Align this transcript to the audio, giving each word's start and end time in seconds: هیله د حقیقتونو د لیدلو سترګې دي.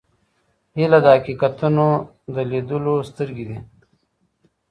هیله 0.77 0.99
د 1.05 1.05
حقیقتونو 1.15 1.85
د 2.33 2.35
لیدلو 2.51 2.95
سترګې 3.09 3.45
دي. 3.49 3.59